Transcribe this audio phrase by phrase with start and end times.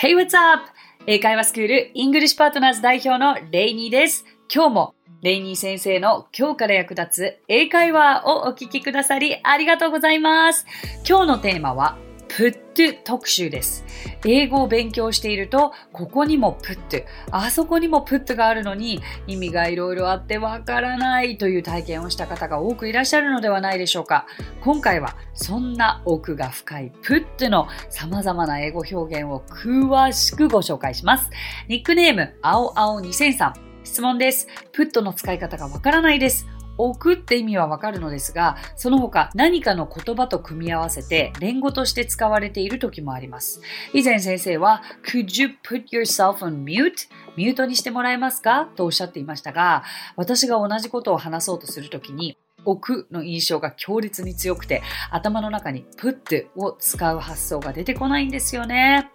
[0.00, 0.70] Hey, what's up?
[1.08, 4.24] 英会話スクール English Partners 代表のレイニーです。
[4.48, 10.66] 今日もレイニー先生の今日から役立つ英会話をお聞きくださりありがとうございます。
[11.04, 11.98] 今日のテーマは
[12.38, 13.84] put 特集です。
[14.24, 24.28] 英語を勉強していると、ここにも put、あそこにも put があるのに、意味がいろいろあってわからないという体験をした方が多くいらっしゃるのではないでしょうか。
[24.60, 31.30] 今回は、そんな奥が深い put の様々な英語表現を詳しくご紹介します。
[31.66, 33.52] ニックネーム、青青2003。
[33.82, 34.46] 質問です。
[34.70, 36.46] プットの使い方がわからないです。
[36.78, 43.60] 置くって意味はわかるのですが、その他何かの言葉と組み合わせて連語として使われている時もあります。
[43.92, 46.92] 以前先生は、Could you put yourself on mute?
[47.36, 48.68] ミュートにしてもらえますか？
[48.76, 49.84] とおっしゃっていましたが、
[50.16, 59.10] 私が同じことを話そうとするときに、置くの印象が強烈に強くて頭の中に put を使う発想が出てこないんですよね。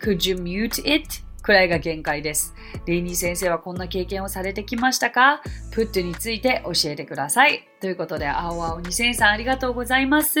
[0.00, 1.06] Could you mute it?
[1.46, 2.56] くらいが限界です。
[2.86, 5.40] レイニー先生はこんな経験をされてきましたか？
[5.70, 7.68] プットについて教えてください。
[7.80, 10.40] ということで、青青2000さんありがとうございます。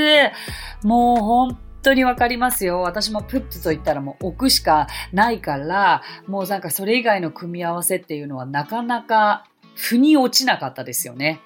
[0.82, 2.80] もう本当にわかりますよ。
[2.80, 9.44] 私もプットと言ったらもう置くしかないから、もうなんかそれ以外の組み合わせっていうのはなかなか
[9.76, 11.40] 腑に落ちなかったですよね。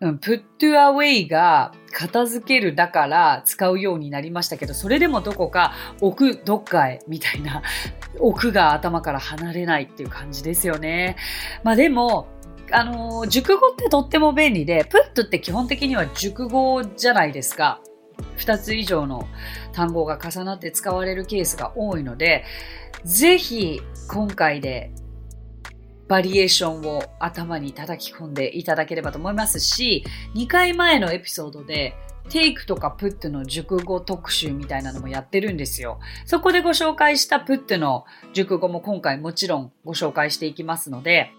[0.00, 7.62] うん、put away が片付けるだから使うようになりましたけど、それでもどこか置くどっかへみたいな、
[8.18, 11.16] 置くが頭から離れないっていう感じですよね。
[11.62, 12.28] まあでも、
[12.70, 17.80] あの、熟語ってとっても便利で、put って基本的には熟語じゃないですか。
[18.38, 19.26] 2つ以上の
[19.72, 22.44] 単語が重なって使われるケースが多いので、
[23.04, 24.92] ぜひ今回で
[26.08, 30.04] バリエーションを頭に叩き込んでいただければと思いますし、
[30.34, 31.94] 2回前のエピソードで
[32.28, 36.00] take とか put の熟語特集みたいなのもやってるんですよ。
[36.24, 41.32] そこでご紹介した put の熟語も今回もちろんご紹介していきますので、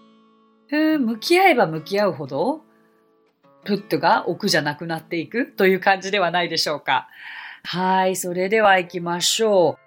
[0.70, 2.62] 向き合えば向き合うほど、
[3.64, 7.08] put が奥じゃなくなっていくという感じではないでしょうか。
[7.64, 9.78] はい、それでは行きましょ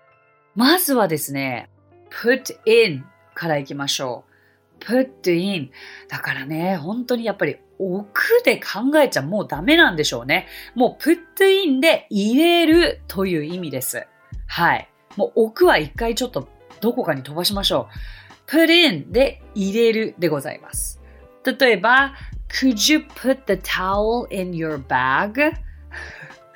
[0.56, 0.60] う。
[0.60, 1.70] まずはですね、
[2.12, 4.26] put in から行きましょ
[4.81, 4.84] う。
[4.84, 5.72] put in。
[6.10, 10.48] だからね、本当にやっぱり奥で考えちゃもうダメなんでしょうね。
[10.76, 14.06] もう put in で入れるという意味です。
[14.48, 14.90] はい。
[15.16, 16.48] もう奥は一回ちょっと
[16.82, 17.88] どこかに飛ばしましょ
[18.48, 18.52] う。
[18.52, 21.00] put in で入れるでございます。
[21.46, 22.14] 例えば、
[22.50, 25.54] Could you put the towel in your bag?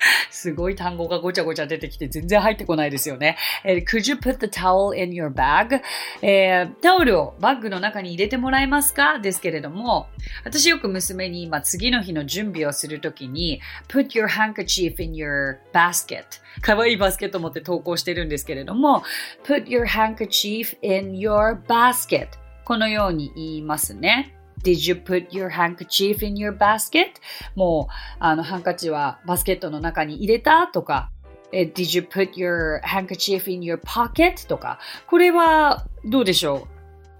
[0.30, 3.36] すごい単語がごちゃごちゃ出てきて全然入ってこないですよね。
[3.64, 5.80] えー、Could you put the towel in your bag?
[6.22, 9.18] えー、タオルをバッグの中に入れてもらえますか？
[9.18, 10.08] ですけれども、
[10.44, 16.24] 私よく娘に今次の日の準備をするときに Put your handkerchief in your basket
[16.60, 19.02] かわいいバスケット持って投稿してるんですけれども
[19.44, 22.28] Put your handkerchief in your basket
[22.64, 24.33] このように言いますね。
[24.64, 27.12] Did you put your handkerchief in your basket?
[27.54, 31.10] もう、あの、ハンカチはバスケットの中に入れたとか、
[31.52, 34.48] Did you put your handkerchief in your pocket?
[34.48, 36.68] とか、これはどうでしょう？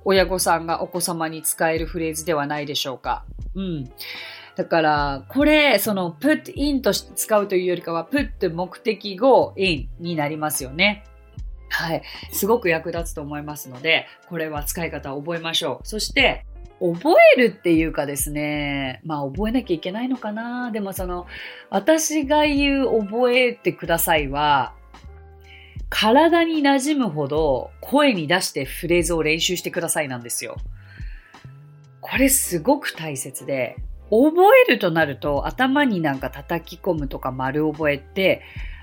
[0.07, 3.25] 親御さんがお子様に使えるフレーズではないでしょうか。
[3.55, 3.93] うん。
[4.57, 11.05] だから、これ、その put in として使うというよりかは put 目的語 in になりますよね。
[11.71, 12.03] はい。
[12.33, 15.87] すごく役立つと思いますので、これは使い方を覚えましょう。
[15.87, 16.45] そして、
[16.93, 20.71] 覚えるっていうかですね、まあ覚えなきゃいけないのかな。
[20.71, 21.27] でもその、
[21.71, 24.75] 私が言う覚えてくださいは、
[25.89, 30.57] 体に馴染むほど声に出してフレーズを練習してくださいなんですよ。
[32.01, 33.77] これすごく大切で、
[34.11, 38.43] 覚えるとなると頭になんか叩き込むとか丸覚えって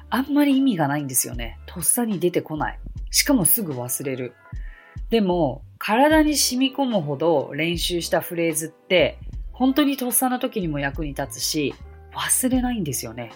[0.09, 1.59] あんまり意味がないんですよね。
[1.67, 2.79] とっさに出てこない。
[3.11, 4.34] しかもすぐ忘れる。
[5.09, 9.18] でも、体に染み込むほど練習したフレーズって、
[9.52, 11.74] 本当にとっさの時にも役に立つし、
[12.14, 13.31] 忘れないんですよね。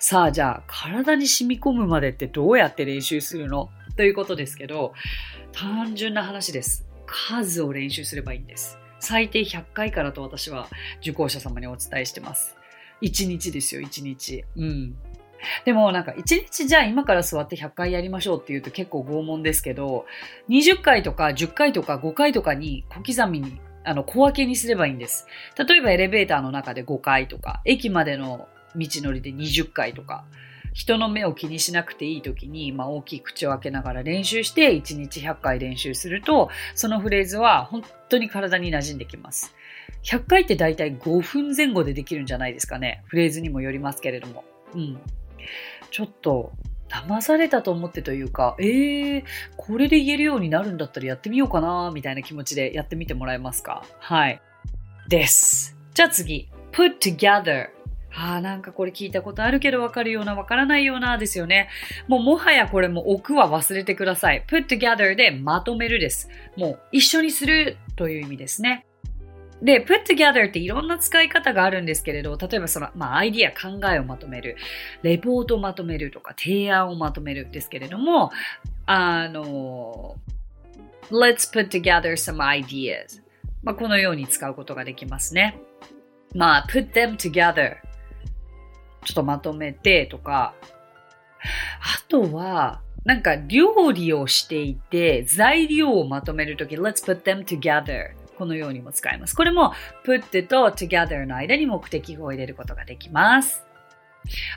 [0.00, 3.70] さあ、じゃあ、体に染み込むまでってどうやって練習するの？
[3.96, 4.92] ということですけど、
[5.52, 6.84] 単純な話です。
[7.06, 8.76] 数を練習すればいいんです。
[8.98, 10.66] 最低100回からと私は
[11.00, 12.56] 受講者様にお伝えしてます。
[13.02, 14.44] 1日ですよ、1日。
[14.56, 14.96] うん。
[15.64, 20.06] でもなんか1日じゃあ今から座って100回やりましょうって言うと結構拷問ですけど、
[20.48, 25.26] 20回とか10回とか5回とかに小刻みにあの小分けにすればいいんです。
[25.58, 30.24] 例えばエレベーターの中で5回とか、駅までの道のりで20回とか、
[30.72, 39.54] 人の目を気にしなくていい時に、まあ、大きい口を開けながら練習して1日100回練習すると、そのフレーズは本当に体に馴染んできます。
[40.02, 43.04] 100回って大体5分前後でできるんじゃないですかね。
[43.06, 44.44] フレーズにもよりますけれども。
[44.74, 45.00] うん。
[45.90, 46.52] ちょっと
[46.88, 49.24] 騙されたと思ってというか、えー、
[49.56, 53.84] これで言えるようになるんだったらやってみようかな、みたいな気持ちでやってみてもらえますか？
[53.98, 54.40] はい。
[55.08, 55.76] です。
[55.94, 56.48] じゃあ次。
[56.72, 57.68] put together
[58.16, 61.68] ああ、なんかこれ聞いたことあるけどわかるようなわからないようなですよね。
[62.06, 64.44] もうもはやこれも置くは忘れてください。
[64.46, 66.28] put together でまとめるです。
[66.56, 68.86] もう一緒にするという意味ですね。
[69.64, 74.56] で、put together っていろんな使い方があるんですけれど、例えばその、まあ、アイディア、考えをまとめる、
[75.02, 78.30] レポートをまとめるとか、提案をまとめるですけれども、
[78.84, 80.16] あの、
[81.10, 83.22] let's put together some ideas。
[83.62, 85.58] まあ、このように使うことができますね。
[86.34, 87.76] まあ、put them together
[89.04, 90.54] ちょっとまとめてとか、
[91.40, 98.12] あとは、なんか料理をしていて材料をまとめるとき、let's put them together
[98.44, 99.34] このようにも使います。
[99.34, 99.72] これも
[100.04, 103.64] put と together の間に目的語を入れることができます。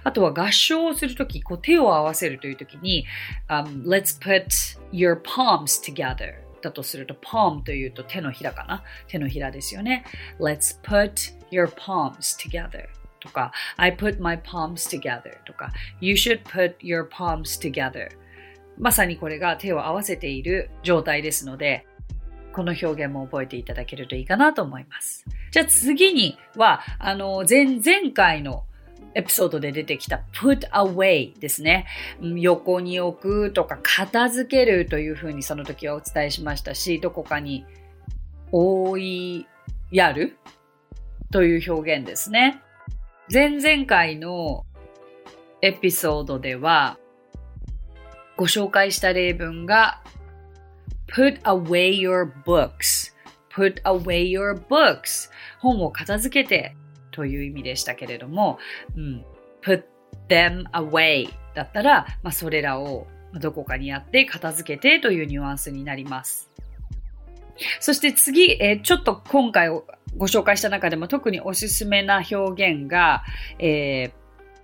[0.04, 3.06] あとは合唱をするとき、こう手を合わせるというときに、
[3.48, 10.04] um, let's put your palms together だとすると、palm というと手のひらかな手のひらですよね。
[10.38, 12.90] Let's put your palms together
[13.22, 18.10] とか I put my palms together とか You should put your palms together
[18.78, 21.87] まさにこれが手を合わせている状態ですので
[22.58, 25.26] この表現も覚えていただけるといいかなと思います。
[25.52, 28.64] じゃあ次には、あの、前々回の
[29.14, 31.86] エピソードで出てきた put away ですね。
[32.20, 37.64] 横に置くとか片付けるというふうにその時はお伝えしましたし、どこかに
[38.52, 39.48] 追い
[39.92, 40.40] やる
[41.32, 42.60] という表現ですね。
[43.32, 44.66] 前々回の
[45.62, 46.98] エピソードでは、
[48.36, 50.02] ご紹介した例文が
[51.08, 53.14] put away your books
[53.50, 56.76] put away your books 本を片付けて
[57.12, 58.60] という意味でしたけれども、
[58.96, 59.26] うん、
[59.64, 59.84] put
[60.30, 66.50] them away だったら、まあ、それらをどこかにやって片付けてというニュアンスになります。
[67.80, 69.70] そして次、え、ちょっと今回
[70.16, 73.24] ご紹介した中でも特におすすめな表現が、
[73.58, 74.12] えー、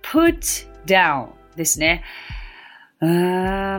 [0.02, 2.04] put down ですね。
[3.00, 3.10] うん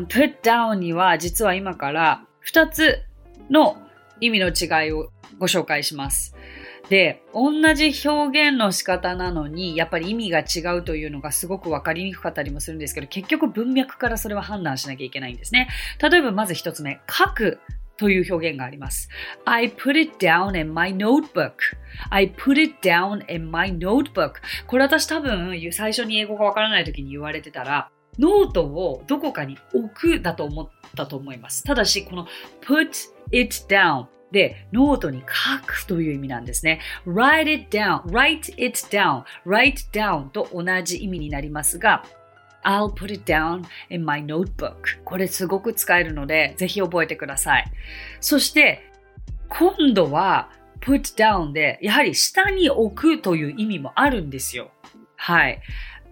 [0.08, 3.04] put down には実は今から2つ
[3.50, 3.78] の
[4.20, 6.36] 意味の違いをご紹介します。
[6.90, 15.68] で、同じ表現の仕方なのに、やっぱり意味が違うというのがすごくわかりにくかったりもするんですけど、結局文脈からそれは判断しなきゃいけないんですね。
[16.00, 17.60] 例えばまず一つ目、書く
[17.98, 19.10] という表現があります。
[19.46, 24.34] I put it down in my notebook.I put it down in my notebook.
[24.68, 27.90] これ私多分最初に英語がわからない時に言われてたら、
[28.20, 31.64] ノートをどこかに置くだと思ったと思います。
[31.64, 32.28] ただし、この
[32.62, 36.82] put it down で、ノートに書くという意味なんですね。
[37.06, 42.04] write it down, write it down, write down と同じ意味になりますが、
[42.64, 44.76] I'll put it down in my notebook.
[45.06, 47.72] これすごく使えるので、ぜひ覚えてください。
[48.20, 48.92] そして、
[49.48, 50.50] 今度は
[50.82, 54.72] put down で、やはり下に置くという意味もあるんですよ。
[55.16, 55.62] はい。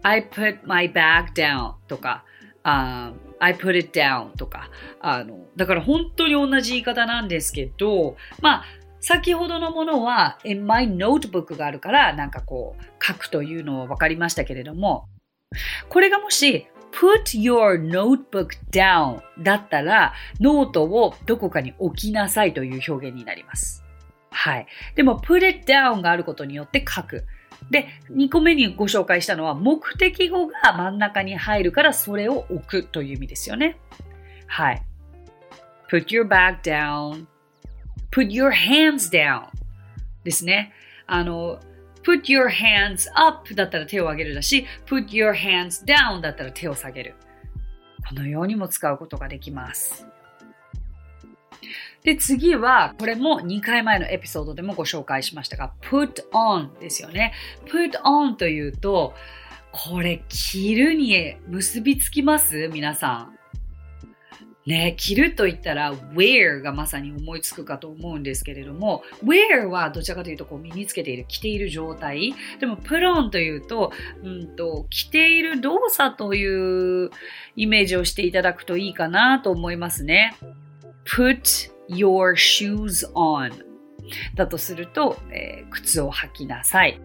[0.03, 2.23] I put my bag down とか、
[2.63, 4.69] uh, I put it down とか、
[5.01, 8.63] あの、だから本当に同じ言い方なんですけど、まあ、
[8.99, 15.07] 先ほどのものは in my notebook があるから、なんかこう、書くというのは分かりましたけれども、
[15.89, 23.83] これがもし put your notebook down だったら、ノートをどこかに置きなさいという表現になります。
[24.29, 24.67] はい。
[24.95, 27.25] でも、put it down があることによって書く。
[27.69, 33.77] で、2個目にご紹介したのは、目的語が真ん中に入るからそれを置くという意味ですよね。
[34.47, 34.83] はい。
[35.89, 37.25] put your bag down,
[38.11, 39.47] put your hands down
[40.23, 40.73] ですね。
[41.05, 41.59] あの、
[42.03, 47.15] put your hands up だったら手を上げるだし、put your hands down だったら手を下げる。
[48.07, 50.07] このようにも使うことができます。
[52.03, 57.33] で、次は、これも2回前のエピソードでもご紹介しましたが、put on ですよね。
[57.65, 59.13] put on というと、
[59.71, 62.69] これ着るに結びつきます？
[62.71, 63.33] 皆さん。
[64.65, 73.91] ね、着ると言ったら wear がまさに思いつくかと思うんですけれども wear はどちらかというとこう身につけている着ている状態でも put on というと,、
[74.23, 77.09] うんと着ている動作という
[77.57, 80.33] イメージをしていただくといいかなと思いますね
[81.05, 83.51] put your shoes on
[84.35, 86.99] だとすると、えー、靴を履きなさい。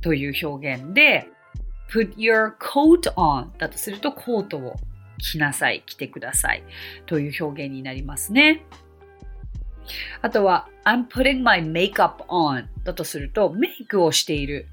[0.00, 1.30] という表現で
[1.90, 4.76] put your coat on だとするとコートを
[5.18, 6.62] 着なさい、着てください。
[7.06, 8.66] という表現になりますね。
[10.22, 14.66] あとは、I'm putting my makeup on だとすると、メイクをしている、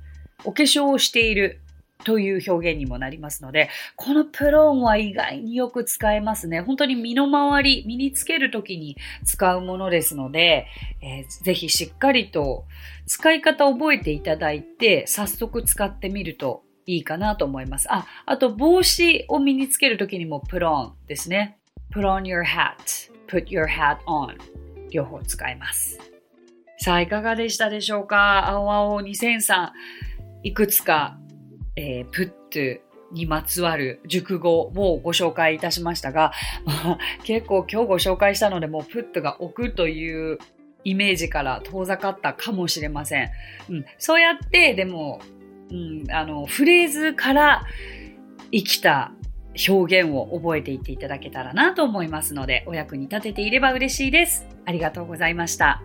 [0.43, 1.62] お化粧をしている。
[2.03, 6.62] という表現にもなりますので、このプローンは意外によく使えますね。
[6.62, 10.67] 本当に身の回り、身につけるときに使うものですので、
[11.01, 12.65] えー、ぜひしっかりと
[13.08, 17.88] 使い方を覚えていただいて、早速使ってみるといいかなと思います。
[17.91, 21.58] あ、あと帽子を身につけるときにもプローンですね。
[21.93, 24.36] put on your hat, put your hat on
[24.91, 26.00] 両方使えます。
[26.77, 28.50] さあ、いかがでしたでしょうか？
[28.50, 29.70] 青青2003
[30.43, 31.20] いくつか、
[31.75, 36.32] えー、プットにまつわる熟語をご紹介いたしましたが、
[37.24, 40.40] 結構今日ご紹介したのでもう put が置くという
[40.84, 43.30] イメージから遠ざかったかもしれません。
[43.70, 45.22] うん、そうやってでも、
[45.70, 47.66] うん、あのフレーズから
[48.51, 49.12] 生きた
[49.70, 54.48] 表現を覚えていっていただけたらなと思いますので、お役に立てていれば嬉しいです。
[54.66, 55.82] ありがとうございました。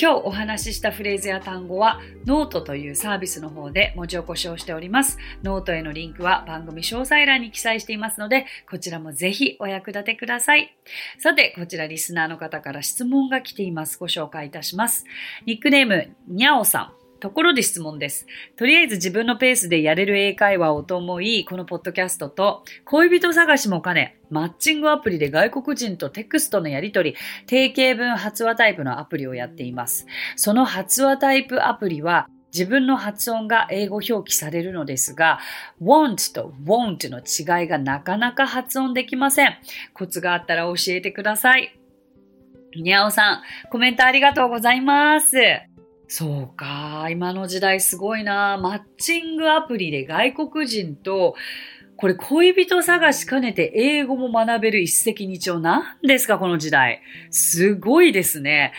[0.00, 5.18] 今日お話ししたフレーズや単語はノートというサービスの方で文字起こしをしております。
[5.42, 10.76] ノートへのリンクは番組詳細欄に記載していますので、こちらもぜひお役立てください。
[11.18, 13.98] さて、こちらリスナーの方から質問が来ています。
[13.98, 15.04] ご紹介いたします。
[15.46, 17.01] ニックネーム、にゃおさん。
[17.22, 18.26] ところで質問です。
[18.56, 27.14] とりあえず自分のペースでやれる英会話をと思い、このポッドキャストと恋人探しも兼ね、マッチングアプリで外国人とテクストのやりとり、
[27.46, 30.04] 定型文発話タイプのアプリをやっています。
[30.34, 35.38] その発話タイプアプリは、自分の発音が英語表記されるのですが、
[35.80, 39.56] want と won't の違いがなかなか発音できません。
[39.94, 41.78] コツがあったら教えてください。
[42.74, 45.36] にゃおさん、コメントありがとうございます。
[46.08, 48.58] そうか、今の時代すごいな。
[48.58, 51.34] マッチングアプリで外国人と、
[51.96, 57.00] これ恋人探し兼ねて英語も学べる一石二鳥なんですか、この時代。
[57.30, 58.72] すごいですね。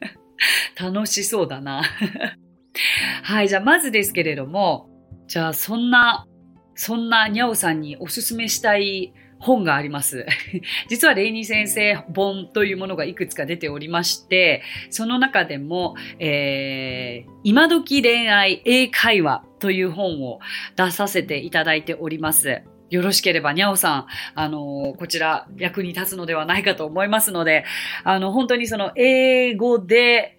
[0.80, 1.82] 楽しそうだな。
[3.22, 4.88] はい、じゃあまずですけれども、
[5.26, 6.26] じゃあそんな、
[6.74, 10.26] そんなにゃおさんにおすすめしたい本があります。
[10.88, 20.40] 実はレイニー先生本というものがいくつか出ておりまして、その中でも、えー、今時恋愛英会話という本を
[20.76, 22.62] 出させていただいております。
[22.88, 27.64] よろしければ、にゃおさん、あのこちら役に立つのではないかと思いますので、
[28.04, 30.35] あの、本当にその英語で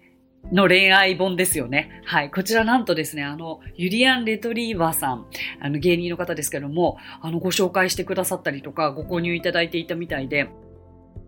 [0.52, 2.02] の恋愛本ですよね。
[2.04, 2.30] はい。
[2.30, 5.26] こちらなんとですね、あの、ユリアン・レトリーバーさん、
[5.60, 10.48] あの、芸人の方ですけども、あの、ご紹介してくださったりとか、ご購入いただいていたみたいで、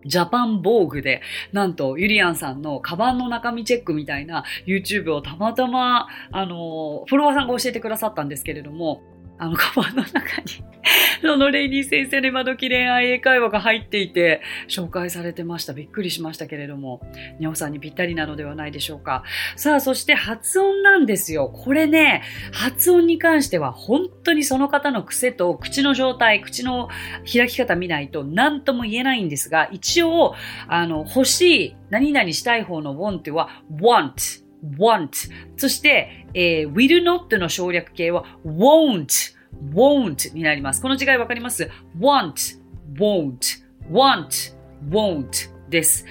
[0.06, 1.20] ジャパンボーグで、
[1.52, 9.02] なんと、ユリアンさんのカバンの中身チェックみたいな YouTube をたまたま、あの、フォロワーさんが教えてくださったんですけれども、
[9.40, 10.70] あの、カバンの中に
[11.23, 15.73] そのレイニー先生の今時恋愛英会話が入っていて、紹介されてました。
[15.73, 17.00] びっくりしましたけれども、
[17.38, 19.23] にゃおさんにぴったりなのではないでしょうか。
[19.56, 21.49] さあ、そして発音なんですよ。
[21.49, 26.88] これね、発音に関しては本当にその方の癖と口の状態、口の
[27.30, 30.35] 開き方見ないと何とも言えないんですが、一応、
[30.68, 34.39] あの、欲しい、何々したい方の want は want。
[34.76, 35.30] want。
[35.56, 39.40] そして、えー、will not の省略形は won't。
[39.72, 40.80] won't になります。
[40.80, 42.58] この違いわかります ?want,
[42.94, 44.54] won't, want,
[44.88, 46.06] won't です。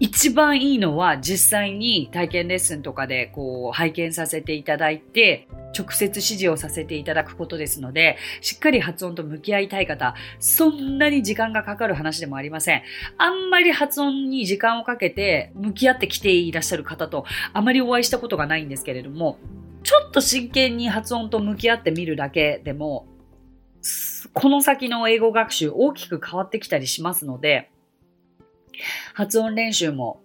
[0.00, 12.82] 一番いいのは実際に体験レッスンとかでこう拝見させていただいて直接指示をさせていただくことですのでしっかり発音と向き合いたい方そんなに時間がかかる話でもありません。
[13.18, 19.38] あんまり発音に時間をかけて向き合ってきていらっしゃる方とあまりお会いしたことがないんですけれども
[19.82, 23.06] ちょっと真剣に発音と向き合ってみるだけでも
[24.32, 27.70] この先の英語学習大きく変わってきたりしますので
[29.12, 30.23] 発音練習も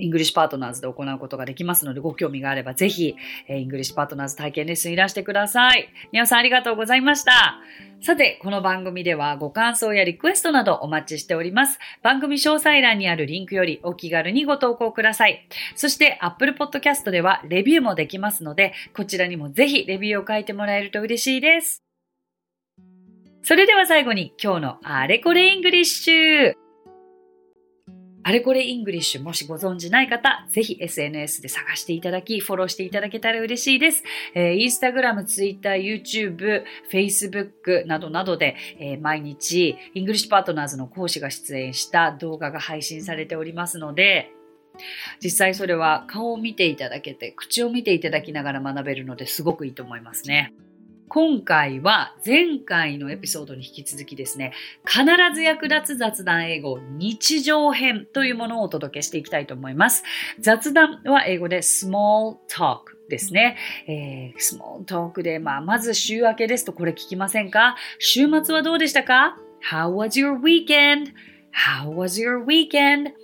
[0.00, 3.14] English Partners で行うことができますので、ご興味があればぜひ、
[3.48, 5.88] English Partners 体験レッスンいらしてください。
[6.12, 7.58] 皆さんありがとうございました。
[8.02, 11.78] さて、この番組ではご感想やリクエストなどお待ちしております。
[12.02, 15.46] 番組詳細欄にあるリンクよりお気軽にご投稿ください。
[15.76, 21.84] そして、Apple Podcast ではレビューもできますので、こちらにもぜひレビューを書いてもらえると嬉しいです。
[23.42, 26.69] それでは最後に今日のあれこれ English
[28.22, 34.04] あれこれ English もしご存知ない方、ぜひ SNS で探していただき、フォローしていただけたら嬉しいです。
[34.34, 44.30] えー、インスタグラム、ツイッター、YouTube、Facebook などなどで、えー、毎日、 English Partners の講師が出演した動画が配信されておりますので、
[45.22, 50.52] 実際それは顔を見ていただけて、口を見ていただきながら学べるのですごくいいと思いますね。
[51.12, 54.52] 今回は前回のエピソードに引き続きですね、
[54.86, 60.04] 必ず役立つ雑談英語日常編というものをお届けしていきたいと思います。
[60.38, 63.56] 雑談は英語で small talk ですね。
[63.88, 67.74] えー、スモールトークで、まあ、まず週明けですとこれ聞きませんか？
[67.98, 69.36] 週末はどうでしたか
[69.68, 73.14] ?How was your weekend?How was your weekend?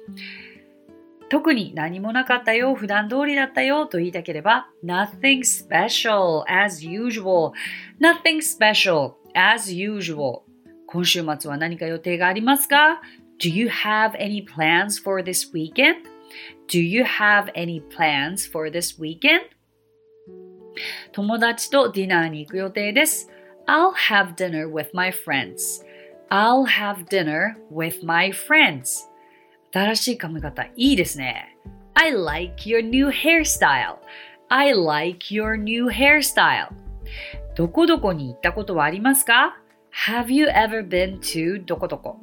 [1.29, 7.53] 特に何もなかったよ、普段通りだったよと言いたければ Nothing special as usual
[8.01, 10.43] Nothing special as usual
[10.87, 13.01] 今週末は何か予定がありますか
[13.39, 15.97] Do you have any plans for this weekend?
[16.69, 19.41] Do you have any plans for this weekend?
[21.13, 23.29] 友達とディナーに行く予定です。
[23.67, 25.85] I'll have dinner with my friends.
[26.31, 29.09] I'll have dinner with my friends.
[29.77, 31.55] 新しい髪型いいですね。
[31.93, 33.97] I like your new hairstyle.
[34.49, 36.69] I like your new hairstyle.
[37.57, 39.59] どこどこに行ったことはありますか
[40.09, 42.19] ?Have you ever been to どこどこ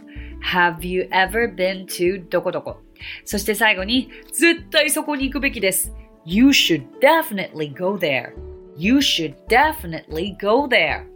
[0.52, 2.78] ?Have you ever been to どこどこ
[3.24, 5.94] そして最後に、絶対そこに行くべきです。
[6.26, 8.32] You should definitely go there.
[8.76, 11.13] You should definitely go there.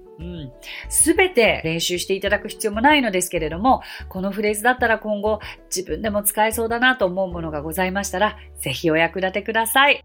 [0.89, 5.39] す、べ、て練習していただく必要もないのですけれども、このフレーズだったら今後
[5.75, 10.03] 自分でも使えそうだなと思うものがございましたら、ぜひお役立てください。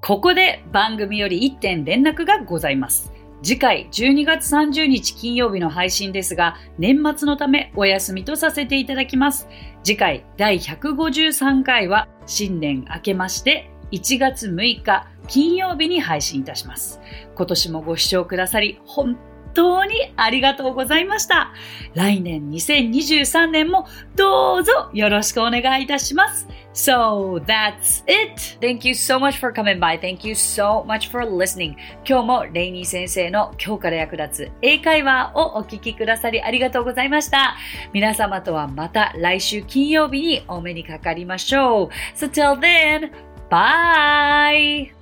[0.00, 3.12] ここで番組より1点連絡がございます。
[3.42, 9.48] 次回12月30日金曜日の配信ですが、年末のためお休みとさせていただきます。
[9.82, 17.00] 次回第153回は新年明けまして1月6日金曜日に配信いたします。
[17.34, 19.18] 今年もご視聴くださり本
[19.54, 21.52] 当にありがとうございました。
[21.94, 26.46] 来年2023年もどうぞよろしくお願いいたします。
[26.74, 28.58] So that's it!
[28.60, 30.00] Thank you so much for coming by.
[30.00, 31.74] Thank you so much for listening.
[32.06, 37.56] 今日もレイニー先生の今日から役立つ英会話をお聞きくださりありがとうございました。
[37.92, 41.88] 皆様とはまた来週金曜日にお目にかかりましょう。
[42.16, 43.10] So till then,
[43.50, 45.01] bye!